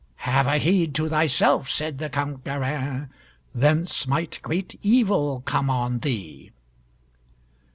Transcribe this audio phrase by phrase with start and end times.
[0.25, 3.11] "Have a heed to thyself," said the Count Garin:
[3.53, 6.49] "thence might great evil come on thee."